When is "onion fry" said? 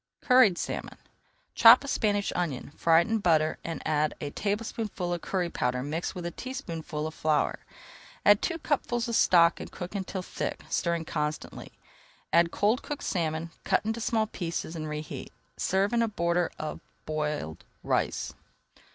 2.35-3.01